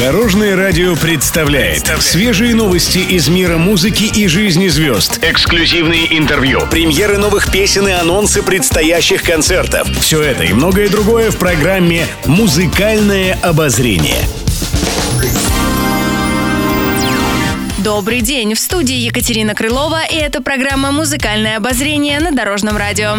Дорожное 0.00 0.56
радио 0.56 0.96
представляет 0.96 1.86
свежие 2.00 2.54
новости 2.54 3.00
из 3.00 3.28
мира 3.28 3.58
музыки 3.58 4.04
и 4.04 4.28
жизни 4.28 4.68
звезд. 4.68 5.22
Эксклюзивные 5.22 6.16
интервью, 6.16 6.62
премьеры 6.70 7.18
новых 7.18 7.52
песен 7.52 7.86
и 7.86 7.90
анонсы 7.90 8.42
предстоящих 8.42 9.22
концертов. 9.22 9.86
Все 10.00 10.22
это 10.22 10.44
и 10.44 10.54
многое 10.54 10.88
другое 10.88 11.30
в 11.30 11.36
программе 11.36 12.06
«Музыкальное 12.24 13.38
обозрение». 13.42 14.16
Добрый 17.84 18.22
день! 18.22 18.54
В 18.54 18.58
студии 18.58 18.96
Екатерина 18.96 19.54
Крылова, 19.54 20.00
и 20.10 20.16
это 20.16 20.40
программа 20.40 20.92
«Музыкальное 20.92 21.58
обозрение» 21.58 22.20
на 22.20 22.32
Дорожном 22.32 22.78
радио. 22.78 23.16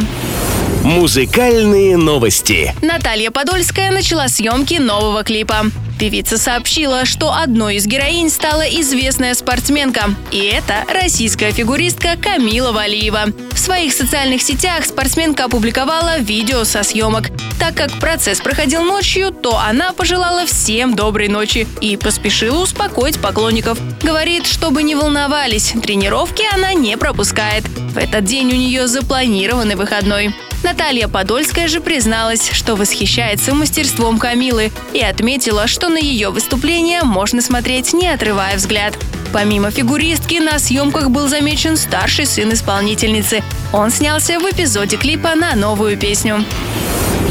Музыкальные 0.83 1.95
новости. 1.95 2.73
Наталья 2.81 3.29
Подольская 3.29 3.91
начала 3.91 4.27
съемки 4.27 4.79
нового 4.79 5.23
клипа. 5.23 5.67
Певица 6.01 6.39
сообщила, 6.39 7.05
что 7.05 7.31
одной 7.31 7.75
из 7.75 7.85
героинь 7.85 8.31
стала 8.31 8.63
известная 8.63 9.35
спортсменка. 9.35 10.15
И 10.31 10.39
это 10.39 10.83
российская 10.91 11.51
фигуристка 11.51 12.17
Камила 12.19 12.71
Валиева. 12.71 13.25
В 13.51 13.59
своих 13.59 13.93
социальных 13.93 14.41
сетях 14.41 14.83
спортсменка 14.85 15.43
опубликовала 15.43 16.17
видео 16.17 16.63
со 16.63 16.81
съемок. 16.81 17.25
Так 17.59 17.75
как 17.75 17.91
процесс 17.99 18.41
проходил 18.41 18.81
ночью, 18.81 19.29
то 19.29 19.59
она 19.59 19.93
пожелала 19.93 20.47
всем 20.47 20.95
доброй 20.95 21.27
ночи 21.27 21.67
и 21.81 21.97
поспешила 21.97 22.63
успокоить 22.63 23.19
поклонников. 23.19 23.77
Говорит, 24.01 24.47
чтобы 24.47 24.81
не 24.81 24.95
волновались, 24.95 25.75
тренировки 25.83 26.43
она 26.51 26.73
не 26.73 26.97
пропускает. 26.97 27.63
В 27.67 27.99
этот 27.99 28.25
день 28.25 28.47
у 28.47 28.55
нее 28.55 28.87
запланированный 28.87 29.75
выходной. 29.75 30.33
Наталья 30.63 31.07
Подольская 31.07 31.67
же 31.67 31.81
призналась, 31.81 32.49
что 32.51 32.75
восхищается 32.75 33.53
мастерством 33.53 34.19
Камилы 34.19 34.71
и 34.93 35.01
отметила, 35.01 35.67
что 35.67 35.89
на 35.89 35.97
ее 35.97 36.29
выступление 36.29 37.03
можно 37.03 37.41
смотреть, 37.41 37.93
не 37.93 38.07
отрывая 38.07 38.55
взгляд. 38.57 38.97
Помимо 39.33 39.71
фигуристки, 39.71 40.35
на 40.35 40.59
съемках 40.59 41.09
был 41.09 41.27
замечен 41.27 41.77
старший 41.77 42.25
сын 42.25 42.53
исполнительницы. 42.53 43.43
Он 43.73 43.89
снялся 43.89 44.39
в 44.39 44.43
эпизоде 44.43 44.97
клипа 44.97 45.35
на 45.35 45.55
новую 45.55 45.97
песню. 45.97 46.43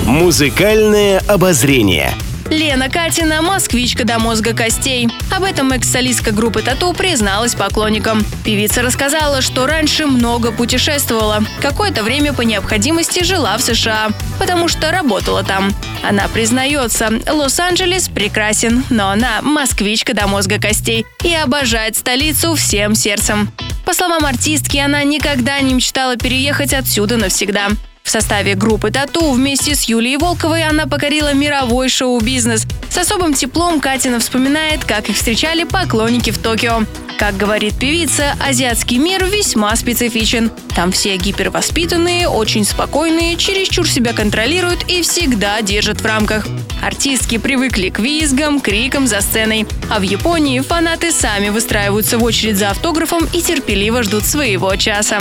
Музыкальное 0.06 1.20
обозрение. 1.28 2.14
Лена 2.50 2.90
Катина– 2.90 3.42
москвичка 3.42 4.04
до 4.04 4.18
мозга 4.18 4.54
костей. 4.54 5.08
Об 5.30 5.44
этом 5.44 5.70
экс-солистка 5.70 6.32
группы 6.32 6.62
«Тату» 6.62 6.92
призналась 6.92 7.54
поклонникам. 7.54 8.24
Певица 8.44 8.82
рассказала, 8.82 9.40
что 9.40 9.66
раньше 9.66 10.06
много 10.06 10.50
путешествовала. 10.50 11.44
Какое-то 11.62 12.02
время 12.02 12.32
по 12.32 12.42
необходимости 12.42 13.22
жила 13.22 13.56
в 13.56 13.62
США, 13.62 14.10
потому 14.40 14.66
что 14.66 14.90
работала 14.90 15.44
там. 15.44 15.72
Она 16.02 16.26
признается, 16.26 17.10
Лос-Анджелес 17.30 18.08
прекрасен, 18.08 18.84
но 18.90 19.10
она 19.10 19.42
москвичка 19.42 20.12
до 20.12 20.26
мозга 20.26 20.58
костей 20.58 21.06
и 21.22 21.32
обожает 21.32 21.94
столицу 21.96 22.56
всем 22.56 22.96
сердцем. 22.96 23.52
По 23.86 23.94
словам 23.94 24.26
артистки, 24.26 24.76
она 24.76 25.04
никогда 25.04 25.60
не 25.60 25.74
мечтала 25.74 26.16
переехать 26.16 26.74
отсюда 26.74 27.16
навсегда. 27.16 27.68
В 28.10 28.12
составе 28.12 28.56
группы 28.56 28.90
«Тату» 28.90 29.30
вместе 29.30 29.76
с 29.76 29.84
Юлией 29.84 30.16
Волковой 30.16 30.64
она 30.64 30.88
покорила 30.88 31.32
мировой 31.32 31.88
шоу-бизнес. 31.88 32.66
С 32.88 32.98
особым 32.98 33.34
теплом 33.34 33.78
Катина 33.78 34.18
вспоминает, 34.18 34.84
как 34.84 35.08
их 35.08 35.14
встречали 35.14 35.62
поклонники 35.62 36.30
в 36.30 36.38
Токио. 36.38 36.86
Как 37.20 37.36
говорит 37.36 37.78
певица, 37.78 38.34
азиатский 38.44 38.98
мир 38.98 39.26
весьма 39.26 39.76
специфичен. 39.76 40.50
Там 40.74 40.90
все 40.90 41.18
гипервоспитанные, 41.18 42.26
очень 42.26 42.64
спокойные, 42.64 43.36
чересчур 43.36 43.88
себя 43.88 44.12
контролируют 44.12 44.90
и 44.90 45.02
всегда 45.02 45.62
держат 45.62 46.00
в 46.00 46.04
рамках. 46.04 46.48
Артистки 46.82 47.38
привыкли 47.38 47.90
к 47.90 48.00
визгам, 48.00 48.58
крикам 48.58 49.06
за 49.06 49.20
сценой. 49.20 49.68
А 49.88 50.00
в 50.00 50.02
Японии 50.02 50.58
фанаты 50.58 51.12
сами 51.12 51.50
выстраиваются 51.50 52.18
в 52.18 52.24
очередь 52.24 52.56
за 52.56 52.70
автографом 52.70 53.28
и 53.32 53.40
терпеливо 53.40 54.02
ждут 54.02 54.24
своего 54.24 54.74
часа. 54.74 55.20